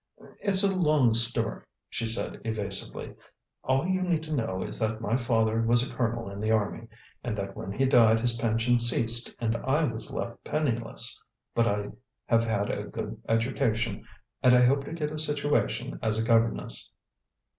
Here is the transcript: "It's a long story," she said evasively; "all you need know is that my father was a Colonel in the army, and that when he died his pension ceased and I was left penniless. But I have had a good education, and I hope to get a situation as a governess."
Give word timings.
"It's 0.39 0.63
a 0.63 0.75
long 0.75 1.13
story," 1.13 1.61
she 1.87 2.07
said 2.07 2.41
evasively; 2.43 3.13
"all 3.63 3.85
you 3.85 4.01
need 4.01 4.31
know 4.31 4.63
is 4.63 4.79
that 4.79 4.99
my 4.99 5.15
father 5.15 5.61
was 5.61 5.87
a 5.87 5.93
Colonel 5.93 6.27
in 6.27 6.39
the 6.39 6.49
army, 6.49 6.87
and 7.23 7.37
that 7.37 7.55
when 7.55 7.71
he 7.71 7.85
died 7.85 8.19
his 8.19 8.35
pension 8.35 8.79
ceased 8.79 9.35
and 9.37 9.55
I 9.57 9.83
was 9.83 10.09
left 10.09 10.43
penniless. 10.43 11.21
But 11.53 11.67
I 11.67 11.89
have 12.25 12.45
had 12.45 12.71
a 12.71 12.85
good 12.85 13.21
education, 13.29 14.03
and 14.41 14.55
I 14.55 14.65
hope 14.65 14.85
to 14.85 14.93
get 14.93 15.11
a 15.11 15.19
situation 15.19 15.99
as 16.01 16.17
a 16.17 16.23
governess." 16.23 16.89